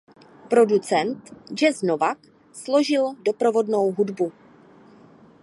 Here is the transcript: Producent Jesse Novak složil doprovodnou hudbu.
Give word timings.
Producent 0.49 1.31
Jesse 1.61 1.85
Novak 1.85 2.17
složil 2.51 3.13
doprovodnou 3.23 3.91
hudbu. 3.91 4.31